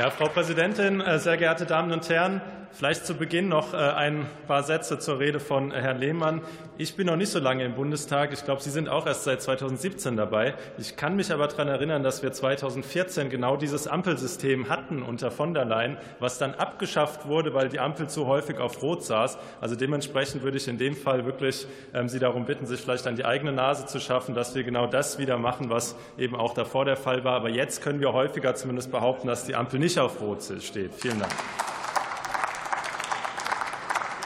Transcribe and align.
Ja, 0.00 0.08
Frau 0.08 0.28
Präsidentin, 0.28 1.02
äh, 1.02 1.18
sehr 1.18 1.36
geehrte 1.36 1.66
Damen 1.66 1.92
und 1.92 2.08
Herren! 2.08 2.40
Vielleicht 2.72 3.04
zu 3.04 3.14
Beginn 3.14 3.48
noch 3.48 3.74
äh, 3.74 3.76
ein 3.76 4.26
paar 4.46 4.62
Sätze 4.62 4.98
zur 4.98 5.18
Rede 5.18 5.40
von 5.40 5.72
Herrn 5.72 5.98
Lehmann. 5.98 6.40
Ich 6.78 6.96
bin 6.96 7.08
noch 7.08 7.16
nicht 7.16 7.30
so 7.30 7.40
lange 7.40 7.64
im 7.64 7.74
Bundestag. 7.74 8.32
Ich 8.32 8.44
glaube, 8.44 8.62
Sie 8.62 8.70
sind 8.70 8.88
auch 8.88 9.06
erst 9.06 9.24
seit 9.24 9.42
2017 9.42 10.16
dabei. 10.16 10.54
Ich 10.78 10.96
kann 10.96 11.16
mich 11.16 11.32
aber 11.32 11.48
daran 11.48 11.68
erinnern, 11.68 12.02
dass 12.02 12.22
wir 12.22 12.32
2014 12.32 13.28
genau 13.28 13.56
dieses 13.56 13.86
Ampelsystem 13.86 14.68
hatten 14.68 15.02
unter 15.02 15.30
von 15.30 15.52
der 15.52 15.64
Leyen, 15.64 15.98
was 16.20 16.38
dann 16.38 16.54
abgeschafft 16.54 17.26
wurde, 17.26 17.54
weil 17.54 17.68
die 17.68 17.80
Ampel 17.80 18.08
zu 18.08 18.26
häufig 18.26 18.58
auf 18.58 18.80
Rot 18.82 19.04
saß. 19.04 19.36
Also 19.60 19.74
dementsprechend 19.74 20.42
würde 20.42 20.56
ich 20.56 20.68
in 20.68 20.78
dem 20.78 20.96
Fall 20.96 21.26
wirklich 21.26 21.66
ähm, 21.92 22.08
Sie 22.08 22.20
darum 22.20 22.46
bitten, 22.46 22.66
sich 22.66 22.80
vielleicht 22.80 23.06
an 23.06 23.16
die 23.16 23.24
eigene 23.24 23.52
Nase 23.52 23.86
zu 23.86 23.98
schaffen, 24.00 24.34
dass 24.34 24.54
wir 24.54 24.62
genau 24.62 24.86
das 24.86 25.18
wieder 25.18 25.38
machen, 25.38 25.70
was 25.70 25.96
eben 26.16 26.36
auch 26.36 26.54
davor 26.54 26.84
der 26.84 26.96
Fall 26.96 27.24
war. 27.24 27.34
Aber 27.34 27.50
jetzt 27.50 27.82
können 27.82 28.00
wir 28.00 28.12
häufiger 28.12 28.54
zumindest 28.54 28.92
behaupten, 28.92 29.26
dass 29.26 29.44
die 29.44 29.56
Ampel 29.56 29.80
nicht 29.80 29.98
auf 29.98 30.20
Rot 30.20 30.42
steht. 30.60 30.94
Vielen 30.94 31.18
Dank. 31.18 31.32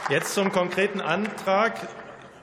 Jetzt 0.07 0.35
zum 0.35 0.51
konkreten 0.51 1.01
Antrag. 1.01 1.73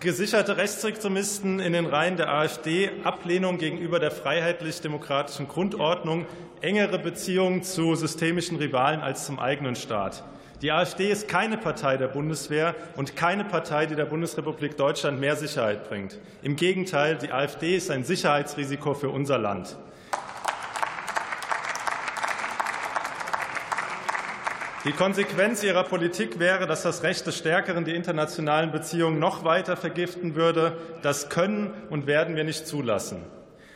Gesicherte 0.01 0.57
Rechtsextremisten 0.57 1.61
in 1.61 1.73
den 1.73 1.87
Reihen 1.87 2.17
der 2.17 2.29
AfD, 2.29 2.91
Ablehnung 3.05 3.59
gegenüber 3.59 4.01
der 4.01 4.11
freiheitlich-demokratischen 4.11 5.47
Grundordnung, 5.47 6.27
engere 6.61 6.99
Beziehungen 6.99 7.63
zu 7.63 7.95
systemischen 7.95 8.57
Rivalen 8.57 9.01
als 9.01 9.27
zum 9.27 9.39
eigenen 9.39 9.77
Staat. 9.77 10.25
Die 10.61 10.73
AfD 10.73 11.09
ist 11.09 11.29
keine 11.29 11.57
Partei 11.57 11.97
der 11.97 12.09
Bundeswehr 12.09 12.75
und 12.97 13.15
keine 13.15 13.45
Partei, 13.45 13.87
die 13.87 13.95
der 13.95 14.07
Bundesrepublik 14.07 14.77
Deutschland 14.77 15.21
mehr 15.21 15.37
Sicherheit 15.37 15.89
bringt. 15.89 16.19
Im 16.43 16.57
Gegenteil, 16.57 17.17
die 17.17 17.31
AfD 17.31 17.77
ist 17.77 17.93
ein 17.93 18.03
Sicherheitsrisiko 18.03 18.95
für 18.95 19.11
unser 19.11 19.39
Land. 19.39 19.77
Die 24.85 24.91
Konsequenz 24.91 25.63
ihrer 25.63 25.85
Politik 25.85 26.41
wäre, 26.41 26.67
dass 26.67 26.83
das 26.83 27.05
Recht 27.05 27.25
des 27.25 27.39
Stärkeren 27.39 27.85
die 27.85 27.95
internationalen 27.95 28.73
Beziehungen 28.73 29.21
noch 29.21 29.45
weiter 29.45 29.77
vergiften 29.77 30.35
würde. 30.35 30.77
Das 31.03 31.29
können 31.29 31.71
und 31.89 32.09
werden 32.09 32.35
wir 32.35 32.43
nicht 32.43 32.67
zulassen. 32.67 33.23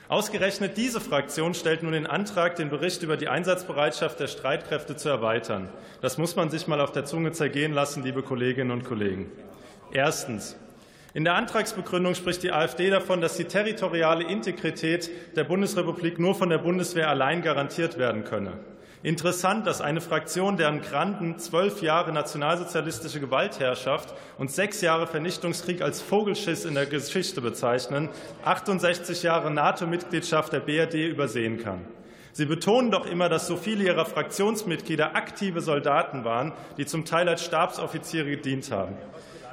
Ausgerechnet 0.09 0.77
diese 0.77 1.01
Fraktion 1.01 1.55
stellt 1.55 1.85
nun 1.85 1.93
den 1.93 2.09
Antrag, 2.09 2.57
den 2.57 2.71
Bericht 2.71 3.05
über 3.05 3.17
die 3.17 3.29
Einsatzbereitschaft 3.29 4.19
der 4.19 4.27
Streitkräfte 4.27 4.97
zu 4.97 5.09
erweitern. 5.09 5.69
Das 6.01 6.19
muss 6.19 6.35
man 6.35 6.51
sich 6.51 6.67
mal 6.67 6.81
auf 6.81 6.91
der 6.91 7.05
Zunge 7.05 7.31
zergehen 7.31 7.73
lassen, 7.73 8.03
liebe 8.03 8.23
Kolleginnen 8.23 8.73
und 8.73 8.85
Kollegen. 8.85 9.31
Erstens. 9.93 10.57
In 11.15 11.23
der 11.23 11.37
Antragsbegründung 11.37 12.17
spricht 12.17 12.43
die 12.43 12.51
AfD 12.51 12.91
davon, 12.91 13.21
dass 13.21 13.37
die 13.37 13.45
territoriale 13.45 14.25
Integrität 14.25 15.09
der 15.37 15.45
Bundesrepublik 15.45 16.19
nur 16.19 16.35
von 16.35 16.51
der 16.51 16.59
Bundeswehr 16.59 17.09
allein 17.09 17.43
garantiert 17.43 17.97
werden 17.97 18.25
könne. 18.25 18.55
Interessant, 19.07 19.69
dass 19.69 19.81
eine 19.81 20.01
Fraktion, 20.01 20.57
deren 20.57 20.83
Granden 20.83 21.39
zwölf 21.39 21.81
Jahre 21.81 22.11
nationalsozialistische 22.11 23.21
Gewaltherrschaft 23.21 24.13
und 24.37 24.51
sechs 24.51 24.81
Jahre 24.81 25.07
Vernichtungskrieg 25.07 25.81
als 25.81 26.03
Vogelschiss 26.03 26.65
in 26.65 26.75
der 26.75 26.87
Geschichte 26.87 27.41
bezeichnen, 27.41 28.09
68 28.45 29.23
Jahre 29.23 29.53
NATO-Mitgliedschaft 29.53 30.53
der 30.53 30.59
BRD 30.59 30.95
übersehen 31.09 31.63
kann. 31.63 31.85
Sie 32.33 32.47
betonen 32.47 32.91
doch 32.91 33.07
immer, 33.07 33.29
dass 33.29 33.47
so 33.47 33.57
viele 33.57 33.85
ihrer 33.85 34.07
Fraktionsmitglieder 34.07 35.15
aktive 35.15 35.61
Soldaten 35.61 36.25
waren, 36.25 36.53
die 36.77 36.85
zum 36.85 37.05
Teil 37.05 37.29
als 37.29 37.45
Stabsoffiziere 37.45 38.29
gedient 38.29 38.73
haben. 38.73 38.97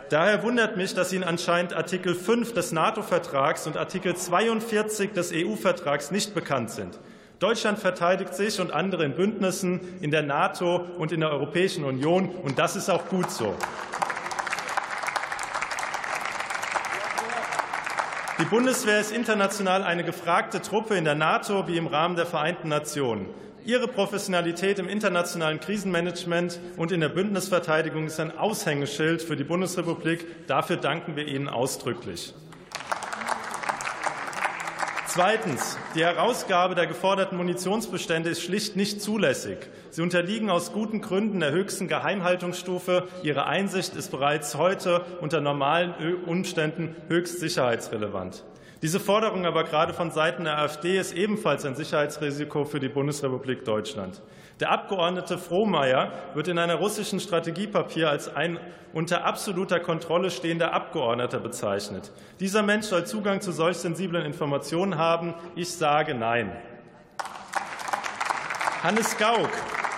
Daher 0.10 0.42
wundert 0.42 0.78
mich, 0.78 0.95
dass 0.95 1.14
Ihnen 1.14 1.23
anscheinend 1.23 1.76
Artikel 1.76 2.16
5 2.16 2.56
des 2.56 2.72
NATO-Vertrags 2.72 3.67
und 3.67 3.78
Artikel 3.78 4.16
42 4.16 5.14
des 5.14 5.32
EU-Vertrags 5.32 6.10
nicht 6.10 6.34
bekannt 6.34 6.72
sind. 6.72 6.98
Deutschland 7.44 7.77
verteidigt 7.77 8.33
sich 8.36 8.61
und 8.61 8.72
andere 8.72 9.03
in 9.03 9.16
Bündnissen 9.16 9.81
in 9.99 10.11
der 10.11 10.22
NATO 10.22 10.77
und 10.97 11.11
in 11.11 11.19
der 11.19 11.30
Europäischen 11.30 11.83
Union, 11.83 12.30
und 12.30 12.58
das 12.58 12.77
ist 12.77 12.89
auch 12.89 13.09
gut 13.09 13.30
so. 13.30 13.53
Die 18.39 18.45
Bundeswehr 18.45 18.98
ist 19.02 19.11
international 19.11 19.83
eine 19.83 20.05
gefragte 20.05 20.61
Truppe 20.61 20.95
in 20.95 21.03
der 21.03 21.15
NATO 21.15 21.67
wie 21.67 21.76
im 21.76 21.87
Rahmen 21.87 22.15
der 22.15 22.26
Vereinten 22.26 22.70
Nationen. 22.70 23.26
Ihre 23.65 23.89
Professionalität 23.89 24.80
im 24.80 24.87
internationalen 24.87 25.59
Krisenmanagement 25.59 26.61
und 26.77 26.93
in 26.93 27.02
der 27.02 27.09
Bündnisverteidigung 27.09 28.05
ist 28.05 28.21
ein 28.21 28.37
Aushängeschild 28.37 29.21
für 29.21 29.36
die 29.36 29.43
Bundesrepublik. 29.43 30.48
Dafür 30.48 30.77
danken 30.77 31.17
wir 31.17 31.27
Ihnen 31.27 31.49
ausdrücklich. 31.49 32.33
Zweitens. 35.14 35.78
Die 35.94 36.04
Herausgabe 36.04 36.74
der 36.74 36.88
geforderten 36.88 37.38
Munitionsbestände 37.38 38.32
ist 38.32 38.42
schlicht 38.42 38.76
nicht 38.76 39.00
zulässig. 39.00 39.60
Sie 39.92 40.02
unterliegen 40.02 40.50
aus 40.50 40.74
guten 40.74 41.02
Gründen 41.02 41.40
der 41.40 41.52
höchsten 41.52 41.88
Geheimhaltungsstufe. 41.88 43.08
Ihre 43.22 43.46
Einsicht 43.46 43.96
ist 43.96 44.10
bereits 44.10 44.56
heute 44.56 45.06
unter 45.22 45.40
normalen 45.40 45.94
Umständen 46.26 46.96
höchst 47.10 47.40
sicherheitsrelevant. 47.40 48.44
Diese 48.82 49.00
Forderung 49.00 49.46
aber 49.46 49.66
gerade 49.66 49.94
von 49.94 50.10
Seiten 50.10 50.46
der 50.46 50.58
AfD 50.58 50.98
ist 50.98 51.14
ebenfalls 51.14 51.64
ein 51.64 51.76
Sicherheitsrisiko 51.76 52.66
für 52.66 52.80
die 52.80 52.90
Bundesrepublik 52.90 53.66
Deutschland. 53.66 54.20
Der 54.64 54.72
Abgeordnete 54.72 55.38
Frohmeier 55.38 56.14
wird 56.36 56.48
in 56.48 56.58
einer 56.58 56.76
russischen 56.76 57.20
Strategiepapier 57.20 58.10
als 58.10 58.34
ein 58.34 58.58
unter 58.94 59.26
absoluter 59.26 59.82
Kontrolle 59.82 60.32
stehender 60.32 60.72
Abgeordneter 60.72 61.42
bezeichnet. 61.42 62.14
Dieser 62.40 62.64
Mensch 62.64 62.86
soll 62.86 63.06
Zugang 63.06 63.42
zu 63.42 63.52
solch 63.52 63.76
sensiblen 63.76 64.26
Informationen 64.26 64.98
haben. 64.98 65.34
Ich 65.58 65.70
sage 65.70 66.16
Nein. 66.16 66.54
Hannes 68.82 69.18
Gauck, 69.18 69.50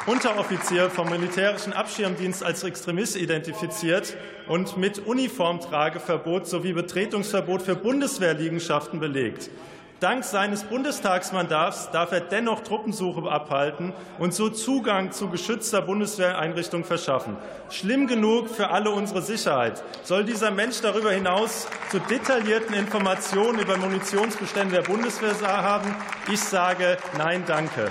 Unteroffizier 0.07 0.89
vom 0.89 1.11
militärischen 1.11 1.71
Abschirmdienst 1.71 2.43
als 2.43 2.63
Extremist 2.63 3.17
identifiziert 3.17 4.17
und 4.47 4.77
mit 4.77 4.97
Uniformtrageverbot 4.97 6.47
sowie 6.47 6.73
Betretungsverbot 6.73 7.61
für 7.61 7.75
Bundeswehrliegenschaften 7.75 8.99
belegt. 8.99 9.51
Dank 10.01 10.25
seines 10.25 10.65
Bundestagsmandats 10.65 11.89
darf 11.91 12.11
er 12.11 12.19
dennoch 12.19 12.61
Truppensuche 12.61 13.31
abhalten 13.31 13.93
und 14.19 14.33
so 14.33 14.49
Zugang 14.49 15.13
zu 15.13 15.29
geschützter 15.29 15.81
Bundeswehreinrichtung 15.81 16.83
verschaffen. 16.83 17.37
Schlimm 17.69 18.05
genug 18.05 18.49
für 18.49 18.71
alle 18.71 18.91
unsere 18.91 19.21
Sicherheit. 19.21 19.81
Soll 20.03 20.25
dieser 20.25 20.51
Mensch 20.51 20.81
darüber 20.81 21.11
hinaus 21.11 21.69
zu 21.91 21.99
detaillierten 21.99 22.75
Informationen 22.75 23.59
über 23.59 23.77
Munitionsbestände 23.77 24.75
der 24.75 24.81
Bundeswehr 24.81 25.33
haben? 25.41 25.95
Ich 26.29 26.41
sage 26.41 26.97
Nein, 27.17 27.43
danke. 27.47 27.87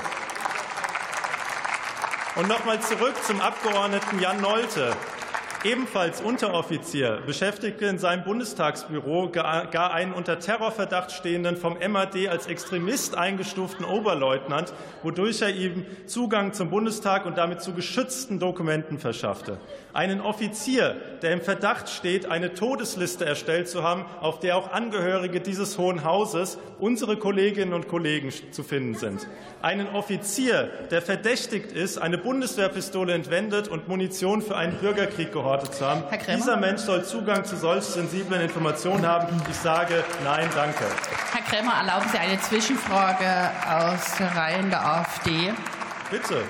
Und 2.36 2.48
noch 2.48 2.66
mal 2.66 2.80
zurück 2.80 3.14
zum 3.22 3.40
Abgeordneten 3.40 4.20
Jan 4.20 4.42
Nolte 4.42 4.94
ebenfalls 5.64 6.20
Unteroffizier, 6.20 7.22
beschäftigte 7.26 7.86
in 7.86 7.98
seinem 7.98 8.22
Bundestagsbüro 8.24 9.30
gar 9.30 9.94
einen 9.94 10.12
unter 10.12 10.38
Terrorverdacht 10.38 11.10
stehenden, 11.10 11.56
vom 11.56 11.78
MAD 11.78 12.28
als 12.28 12.46
Extremist 12.46 13.16
eingestuften 13.16 13.86
Oberleutnant, 13.86 14.74
wodurch 15.02 15.40
er 15.40 15.50
ihm 15.50 15.86
Zugang 16.06 16.52
zum 16.52 16.68
Bundestag 16.68 17.24
und 17.24 17.38
damit 17.38 17.62
zu 17.62 17.72
geschützten 17.72 18.38
Dokumenten 18.38 18.98
verschaffte. 18.98 19.58
Einen 19.94 20.20
Offizier, 20.20 20.96
der 21.22 21.32
im 21.32 21.40
Verdacht 21.40 21.88
steht, 21.88 22.26
eine 22.26 22.52
Todesliste 22.52 23.24
erstellt 23.24 23.68
zu 23.68 23.82
haben, 23.82 24.04
auf 24.20 24.40
der 24.40 24.58
auch 24.58 24.70
Angehörige 24.70 25.40
dieses 25.40 25.78
Hohen 25.78 26.04
Hauses, 26.04 26.58
unsere 26.78 27.16
Kolleginnen 27.16 27.72
und 27.72 27.88
Kollegen, 27.88 28.30
zu 28.50 28.62
finden 28.62 28.94
sind. 28.94 29.26
Einen 29.62 29.88
Offizier, 29.88 30.70
der 30.90 31.00
verdächtigt 31.00 31.72
ist, 31.72 31.96
eine 31.96 32.18
Bundeswehrpistole 32.18 33.14
entwendet 33.14 33.68
und 33.68 33.88
Munition 33.88 34.42
für 34.42 34.56
einen 34.56 34.76
Bürgerkrieg 34.76 35.32
gehortet 35.32 35.53
geantwortet 35.54 35.74
zu 35.74 35.86
haben. 35.86 36.02
Dieser 36.36 36.56
Mensch 36.56 36.82
soll 36.82 37.04
Zugang 37.04 37.44
zu 37.44 37.56
solch 37.56 37.84
sensiblen 37.84 38.40
Informationen 38.40 39.06
haben. 39.06 39.40
Ich 39.48 39.56
sage 39.56 40.04
nein, 40.24 40.48
danke. 40.54 40.84
Herr 41.32 41.42
Krämer, 41.42 41.74
erlauben 41.78 42.08
Sie 42.10 42.18
eine 42.18 42.40
Zwischenfrage 42.40 43.50
aus 43.68 44.16
den 44.18 44.26
Reihen 44.28 44.70
der 44.70 44.84
AfD? 44.84 45.52
Bitte. 46.10 46.42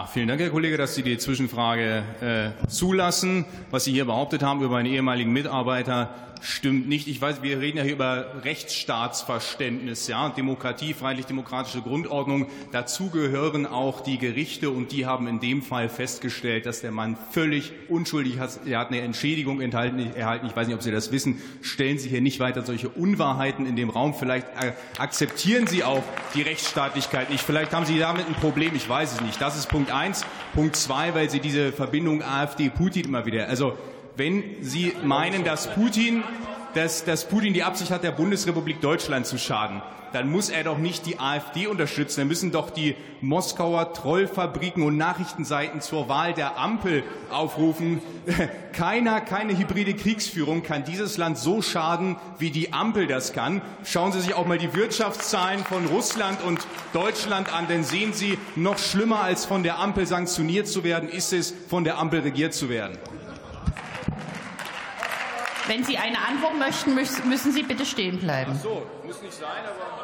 Ja, 0.00 0.06
vielen 0.06 0.28
Dank, 0.28 0.40
Herr 0.40 0.48
Kollege, 0.48 0.78
dass 0.78 0.94
Sie 0.94 1.02
die 1.02 1.18
Zwischenfrage 1.18 2.02
äh, 2.22 2.68
zulassen. 2.68 3.44
Was 3.70 3.84
Sie 3.84 3.92
hier 3.92 4.06
behauptet 4.06 4.42
haben 4.42 4.62
über 4.62 4.78
einen 4.78 4.90
ehemaligen 4.90 5.30
Mitarbeiter, 5.30 6.08
stimmt 6.40 6.88
nicht. 6.88 7.08
Ich 7.08 7.20
weiß, 7.20 7.42
wir 7.42 7.60
reden 7.60 7.78
ja 7.78 7.84
hier 7.84 7.92
über 7.92 8.42
Rechtsstaatsverständnis, 8.44 10.08
ja, 10.08 10.28
Demokratie, 10.30 10.94
freiheitlich-demokratische 10.94 11.82
Grundordnung. 11.82 12.46
Dazu 12.72 13.10
gehören 13.10 13.66
auch 13.66 14.00
die 14.00 14.18
Gerichte 14.18 14.70
und 14.70 14.92
die 14.92 15.06
haben 15.06 15.26
in 15.26 15.40
dem 15.40 15.62
Fall 15.62 15.88
festgestellt, 15.88 16.66
dass 16.66 16.80
der 16.80 16.92
Mann 16.92 17.16
völlig 17.30 17.72
unschuldig 17.88 18.36
ist. 18.36 18.60
Er 18.66 18.80
hat 18.80 18.88
eine 18.88 19.00
Entschädigung 19.00 19.60
enthalten, 19.60 20.14
erhalten. 20.14 20.46
Ich 20.46 20.56
weiß 20.56 20.66
nicht, 20.66 20.76
ob 20.76 20.82
Sie 20.82 20.90
das 20.90 21.12
wissen. 21.12 21.40
Stellen 21.62 21.98
Sie 21.98 22.08
hier 22.08 22.20
nicht 22.20 22.40
weiter 22.40 22.62
solche 22.62 22.88
Unwahrheiten 22.88 23.66
in 23.66 23.76
dem 23.76 23.90
Raum. 23.90 24.14
Vielleicht 24.14 24.46
äh, 24.60 24.72
akzeptieren 24.98 25.66
Sie 25.66 25.84
auch 25.84 26.02
die 26.34 26.42
Rechtsstaatlichkeit 26.42 27.30
nicht. 27.30 27.42
Vielleicht 27.42 27.72
haben 27.72 27.86
Sie 27.86 27.98
damit 27.98 28.26
ein 28.26 28.34
Problem. 28.34 28.74
Ich 28.74 28.88
weiß 28.88 29.12
es 29.12 29.20
nicht. 29.20 29.40
Das 29.40 29.56
ist 29.56 29.68
Punkt 29.68 29.92
eins. 30.00 30.24
Punkt 30.54 30.76
zwei, 30.76 31.14
weil 31.14 31.30
Sie 31.30 31.40
diese 31.40 31.72
Verbindung 31.72 32.22
AfD-Putin 32.22 33.04
immer 33.04 33.26
wieder, 33.26 33.48
also 33.48 33.76
wenn 34.16 34.42
Sie 34.60 34.92
meinen, 35.02 35.44
dass 35.44 35.72
Putin 35.74 36.24
dass, 36.74 37.04
dass 37.04 37.28
Putin 37.28 37.52
die 37.54 37.62
Absicht 37.62 37.90
hat, 37.90 38.02
der 38.04 38.12
Bundesrepublik 38.12 38.80
Deutschland 38.80 39.26
zu 39.26 39.38
schaden, 39.38 39.82
dann 40.12 40.30
muss 40.30 40.48
er 40.48 40.64
doch 40.64 40.78
nicht 40.78 41.06
die 41.06 41.18
AfD 41.18 41.66
unterstützen. 41.66 42.20
Dann 42.20 42.28
müssen 42.28 42.50
doch 42.50 42.70
die 42.70 42.96
Moskauer 43.20 43.92
Trollfabriken 43.92 44.82
und 44.82 44.96
Nachrichtenseiten 44.96 45.80
zur 45.80 46.08
Wahl 46.08 46.34
der 46.34 46.58
Ampel 46.58 47.04
aufrufen. 47.30 48.00
Keiner, 48.72 49.20
keine 49.20 49.56
hybride 49.56 49.94
Kriegsführung 49.94 50.62
kann 50.62 50.84
dieses 50.84 51.16
Land 51.16 51.38
so 51.38 51.62
schaden, 51.62 52.16
wie 52.38 52.50
die 52.50 52.72
Ampel 52.72 53.06
das 53.06 53.32
kann. 53.32 53.62
Schauen 53.84 54.12
Sie 54.12 54.20
sich 54.20 54.34
auch 54.34 54.46
mal 54.46 54.58
die 54.58 54.74
Wirtschaftszahlen 54.74 55.64
von 55.64 55.86
Russland 55.86 56.42
und 56.42 56.66
Deutschland 56.92 57.52
an, 57.52 57.66
denn 57.68 57.84
sehen 57.84 58.12
Sie, 58.12 58.38
noch 58.56 58.78
schlimmer 58.78 59.22
als 59.22 59.44
von 59.44 59.62
der 59.62 59.78
Ampel 59.78 60.06
sanktioniert 60.06 60.66
zu 60.66 60.84
werden, 60.84 61.08
ist 61.08 61.32
es, 61.32 61.54
von 61.68 61.84
der 61.84 61.98
Ampel 61.98 62.20
regiert 62.20 62.54
zu 62.54 62.68
werden. 62.68 62.96
Wenn 65.70 65.84
Sie 65.84 65.96
eine 65.98 66.18
Antwort 66.18 66.58
möchten, 66.58 66.96
müssen 66.96 67.52
Sie 67.52 67.62
bitte 67.62 67.86
stehen 67.86 68.18
bleiben. 68.18 68.54
Ach 68.56 68.60
so, 68.60 68.82
muss 69.04 69.22
nicht 69.22 69.34
sein, 69.34 69.62
aber 69.64 70.00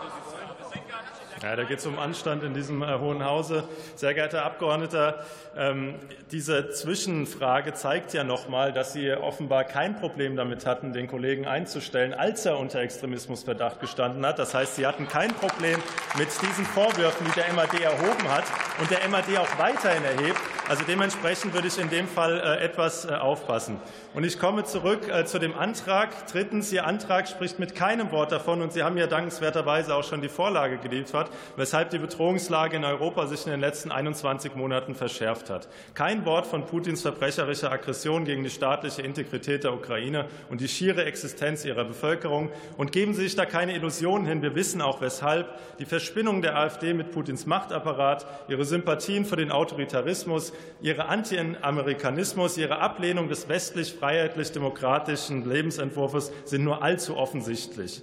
ja, 1.43 1.55
da 1.57 1.65
geht 1.65 1.81
es 1.81 1.87
um 1.87 1.99
Anstand 1.99 2.45
in 2.45 2.55
diesem 2.55 2.83
äh, 2.83 2.99
Hohen 2.99 3.25
Hause. 3.25 3.65
Sehr 3.97 4.15
geehrter 4.15 4.45
Abgeordneter, 4.45 5.25
ähm, 5.57 5.97
diese 6.31 6.71
Zwischenfrage 6.71 7.75
zeigt 7.75 8.15
ja 8.15 8.25
noch 8.25 8.49
mal, 8.49 8.73
dass 8.73 8.93
Sie 8.93 9.13
offenbar 9.13 9.65
kein 9.65 9.97
Problem 9.97 10.37
damit 10.37 10.67
hatten, 10.67 10.93
den 10.93 11.09
Kollegen 11.09 11.47
einzustellen, 11.47 12.15
als 12.15 12.47
er 12.47 12.59
unter 12.59 12.81
Extremismusverdacht 12.81 13.81
gestanden 13.81 14.25
hat. 14.25 14.39
Das 14.39 14.55
heißt, 14.55 14.77
Sie 14.77 14.87
hatten 14.87 15.09
kein 15.09 15.33
Problem 15.35 15.81
mit 16.17 16.29
diesen 16.43 16.65
Vorwürfen, 16.65 17.27
die 17.27 17.33
der 17.33 17.53
MAD 17.53 17.81
erhoben 17.81 18.29
hat 18.29 18.45
und 18.81 18.91
der 18.91 19.07
MAD 19.09 19.37
auch 19.39 19.59
weiterhin 19.59 20.05
erhebt. 20.05 20.41
Also 20.69 20.83
dementsprechend 20.83 21.55
würde 21.55 21.69
ich 21.69 21.79
in 21.79 21.91
dem 21.91 22.09
Fall 22.09 22.41
äh, 22.41 22.65
etwas 22.65 23.05
äh, 23.05 23.13
aufpassen. 23.13 23.79
Und 24.15 24.25
ich 24.25 24.41
komme 24.41 24.65
zurück 24.65 25.09
äh, 25.09 25.25
zu 25.25 25.39
dem 25.39 25.57
Antrag. 25.57 26.27
Drittens, 26.27 26.73
Ihr 26.73 26.87
Antrag 26.87 27.29
spricht 27.29 27.61
mit 27.61 27.77
keinem 27.77 28.11
Wort 28.11 28.33
davon, 28.33 28.61
und 28.63 28.73
Sie 28.73 28.83
haben 28.83 28.97
ja 28.97 29.07
dankenswerterweise 29.07 29.95
auch 29.95 30.03
schon 30.03 30.23
die 30.23 30.29
Vorlage 30.29 30.79
geliefert, 30.79 31.31
weshalb 31.55 31.91
die 31.91 31.99
Bedrohungslage 31.99 32.77
in 32.77 32.85
Europa 32.85 33.29
sich 33.29 33.45
in 33.45 33.53
den 33.53 33.61
letzten 33.61 33.93
21 33.93 34.57
Monaten 34.57 34.97
verschärft 34.97 35.51
hat. 35.51 35.69
Kein 35.95 36.25
Wort 36.25 36.49
von 36.49 36.67
Putins 36.67 37.01
verbrecherischer 37.01 37.71
Aggression 37.71 38.25
gegen 38.25 38.43
die 38.43 38.51
staatliche 38.51 39.03
Integrität 39.03 39.63
der 39.63 39.73
Ukraine 39.73 40.25
und 40.51 40.61
die 40.61 40.69
schiere 40.69 41.05
Existenz 41.05 41.65
ihrer 41.65 41.85
Bevölkerung. 41.85 42.51
Und 42.77 42.91
geben 42.91 43.15
Sie 43.15 43.23
sich 43.23 43.37
da 43.37 43.47
keine 43.47 43.77
Illusionen 43.77 44.27
hin. 44.27 44.43
Wir 44.43 44.57
wissen 44.57 44.83
auch 44.83 45.01
weshalb. 45.01 45.47
Die 45.79 45.85
Verspinnung 45.85 46.43
der 46.43 46.57
AfD 46.57 46.93
mit 46.93 47.13
Putins 47.13 47.47
Machtapparat, 47.47 48.27
ihre 48.49 48.65
Sympathien 48.65 49.25
für 49.25 49.37
den 49.37 49.53
Autoritarismus, 49.53 50.53
ihre 50.81 51.07
Anti-Amerikanismus, 51.07 52.57
ihre 52.57 52.79
Ablehnung 52.79 53.29
des 53.29 53.49
westlich 53.49 53.95
freiheitlich-demokratischen 53.95 55.49
Lebensentwurfs 55.49 56.33
sind 56.45 56.65
nur 56.65 56.83
allzu 56.83 57.17
offensichtlich. 57.17 58.03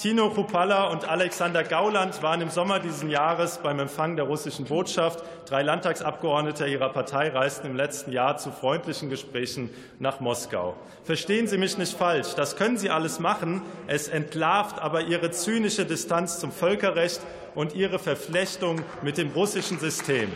Tino 0.00 0.30
Chrupalla 0.30 0.84
und 0.88 1.06
Alexander 1.06 1.62
Gauland 1.62 2.22
waren 2.22 2.40
im 2.40 2.48
Sommer 2.48 2.78
dieses 2.80 3.02
Jahres 3.02 3.58
beim 3.58 3.78
Empfang 3.80 4.16
der 4.16 4.24
russischen 4.24 4.64
Botschaft. 4.64 5.22
Drei 5.44 5.62
Landtagsabgeordnete 5.62 6.66
ihrer 6.66 6.88
Partei 6.88 7.28
reisten 7.28 7.66
im 7.66 7.76
letzten 7.76 8.10
Jahr 8.10 8.38
zu 8.38 8.50
freundlichen 8.50 9.10
Gesprächen 9.10 9.68
nach 9.98 10.20
Moskau. 10.20 10.74
Verstehen 11.04 11.48
Sie 11.48 11.58
mich 11.58 11.76
nicht 11.76 11.98
falsch, 11.98 12.34
das 12.34 12.56
können 12.56 12.78
Sie 12.78 12.88
alles 12.88 13.20
machen. 13.20 13.60
Es 13.88 14.08
entlarvt 14.08 14.78
aber 14.78 15.02
Ihre 15.02 15.32
zynische 15.32 15.84
Distanz 15.84 16.40
zum 16.40 16.50
Völkerrecht 16.50 17.20
und 17.54 17.74
Ihre 17.74 17.98
Verflechtung 17.98 18.80
mit 19.02 19.18
dem 19.18 19.32
russischen 19.32 19.78
System. 19.78 20.32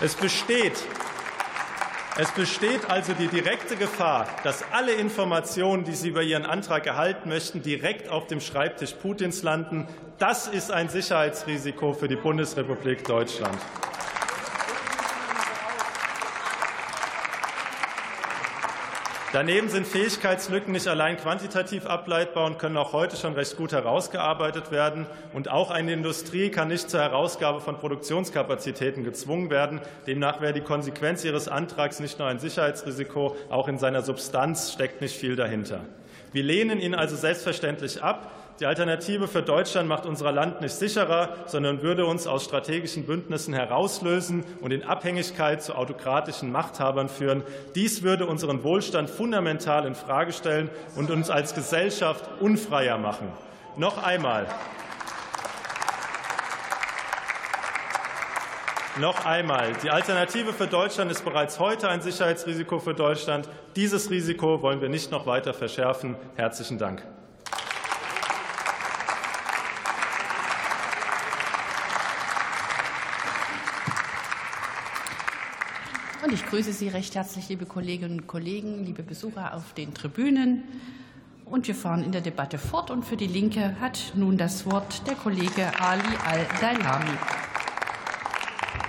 Es 0.00 0.14
besteht 0.14 0.82
es 2.18 2.30
besteht 2.32 2.90
also 2.90 3.14
die 3.14 3.28
direkte 3.28 3.74
Gefahr, 3.74 4.26
dass 4.44 4.62
alle 4.70 4.92
Informationen, 4.92 5.84
die 5.84 5.94
Sie 5.94 6.10
über 6.10 6.22
Ihren 6.22 6.44
Antrag 6.44 6.86
erhalten 6.86 7.30
möchten, 7.30 7.62
direkt 7.62 8.10
auf 8.10 8.26
dem 8.26 8.42
Schreibtisch 8.42 8.92
Putins 8.92 9.42
landen. 9.42 9.88
Das 10.18 10.46
ist 10.46 10.70
ein 10.70 10.90
Sicherheitsrisiko 10.90 11.94
für 11.94 12.08
die 12.08 12.16
Bundesrepublik 12.16 13.04
Deutschland. 13.04 13.56
Daneben 19.32 19.70
sind 19.70 19.86
Fähigkeitslücken 19.86 20.72
nicht 20.72 20.86
allein 20.88 21.16
quantitativ 21.16 21.86
ableitbar 21.86 22.44
und 22.44 22.58
können 22.58 22.76
auch 22.76 22.92
heute 22.92 23.16
schon 23.16 23.32
recht 23.32 23.56
gut 23.56 23.72
herausgearbeitet 23.72 24.70
werden. 24.70 25.06
Und 25.32 25.50
auch 25.50 25.70
eine 25.70 25.94
Industrie 25.94 26.50
kann 26.50 26.68
nicht 26.68 26.90
zur 26.90 27.00
Herausgabe 27.00 27.62
von 27.62 27.78
Produktionskapazitäten 27.78 29.04
gezwungen 29.04 29.48
werden. 29.48 29.80
Demnach 30.06 30.42
wäre 30.42 30.52
die 30.52 30.60
Konsequenz 30.60 31.24
Ihres 31.24 31.48
Antrags 31.48 31.98
nicht 31.98 32.18
nur 32.18 32.28
ein 32.28 32.40
Sicherheitsrisiko, 32.40 33.34
auch 33.48 33.68
in 33.68 33.78
seiner 33.78 34.02
Substanz 34.02 34.70
steckt 34.70 35.00
nicht 35.00 35.16
viel 35.16 35.34
dahinter. 35.34 35.80
Wir 36.32 36.42
lehnen 36.42 36.78
ihn 36.78 36.94
also 36.94 37.16
selbstverständlich 37.16 38.02
ab. 38.02 38.30
Die 38.60 38.66
Alternative 38.66 39.28
für 39.28 39.42
Deutschland 39.42 39.88
macht 39.88 40.04
unser 40.06 40.30
Land 40.30 40.60
nicht 40.60 40.74
sicherer, 40.74 41.30
sondern 41.46 41.82
würde 41.82 42.04
uns 42.04 42.26
aus 42.26 42.44
strategischen 42.44 43.06
Bündnissen 43.06 43.54
herauslösen 43.54 44.44
und 44.60 44.72
in 44.72 44.84
Abhängigkeit 44.84 45.62
zu 45.62 45.74
autokratischen 45.74 46.52
Machthabern 46.52 47.08
führen. 47.08 47.42
Dies 47.74 48.02
würde 48.02 48.26
unseren 48.26 48.62
Wohlstand 48.62 49.08
fundamental 49.08 49.86
in 49.86 49.94
Frage 49.94 50.32
stellen 50.32 50.70
und 50.96 51.10
uns 51.10 51.30
als 51.30 51.54
Gesellschaft 51.54 52.28
unfreier 52.40 52.98
machen. 52.98 53.28
Noch 53.76 54.02
einmal. 54.02 54.46
Noch 59.00 59.24
einmal. 59.24 59.72
Die 59.82 59.88
Alternative 59.88 60.52
für 60.52 60.66
Deutschland 60.66 61.10
ist 61.10 61.24
bereits 61.24 61.58
heute 61.58 61.88
ein 61.88 62.02
Sicherheitsrisiko 62.02 62.78
für 62.78 62.92
Deutschland. 62.92 63.48
Dieses 63.74 64.10
Risiko 64.10 64.60
wollen 64.60 64.82
wir 64.82 64.90
nicht 64.90 65.10
noch 65.10 65.26
weiter 65.26 65.54
verschärfen. 65.54 66.16
Herzlichen 66.36 66.76
Dank. 66.76 67.02
Und 76.22 76.32
ich 76.32 76.46
grüße 76.46 76.72
Sie 76.72 76.86
recht 76.86 77.16
herzlich, 77.16 77.48
liebe 77.48 77.66
Kolleginnen 77.66 78.20
und 78.20 78.26
Kollegen, 78.28 78.84
liebe 78.84 79.02
Besucher 79.02 79.54
auf 79.54 79.72
den 79.74 79.92
Tribünen. 79.92 80.62
Und 81.44 81.66
wir 81.66 81.74
fahren 81.74 82.04
in 82.04 82.12
der 82.12 82.20
Debatte 82.20 82.58
fort. 82.58 82.92
Und 82.92 83.04
für 83.04 83.16
die 83.16 83.26
Linke 83.26 83.80
hat 83.80 84.12
nun 84.14 84.38
das 84.38 84.64
Wort 84.64 85.04
der 85.08 85.16
Kollege 85.16 85.72
Ali 85.80 86.16
Al-Dailami. 86.24 87.18